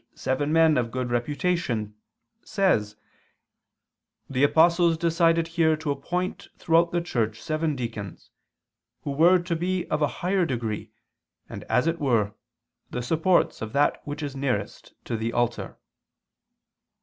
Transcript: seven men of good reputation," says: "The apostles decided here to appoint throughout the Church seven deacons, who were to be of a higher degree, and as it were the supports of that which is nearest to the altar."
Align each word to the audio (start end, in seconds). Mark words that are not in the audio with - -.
seven 0.15 0.51
men 0.51 0.79
of 0.79 0.89
good 0.89 1.11
reputation," 1.11 1.93
says: 2.43 2.95
"The 4.27 4.43
apostles 4.43 4.97
decided 4.97 5.49
here 5.49 5.75
to 5.77 5.91
appoint 5.91 6.47
throughout 6.57 6.91
the 6.91 7.01
Church 7.01 7.39
seven 7.39 7.75
deacons, 7.75 8.31
who 9.03 9.11
were 9.11 9.37
to 9.37 9.55
be 9.55 9.85
of 9.91 10.01
a 10.01 10.07
higher 10.23 10.43
degree, 10.47 10.91
and 11.47 11.63
as 11.65 11.85
it 11.85 11.99
were 11.99 12.33
the 12.89 13.03
supports 13.03 13.61
of 13.61 13.73
that 13.73 14.01
which 14.03 14.23
is 14.23 14.35
nearest 14.35 14.95
to 15.05 15.15
the 15.15 15.31
altar." 15.33 15.77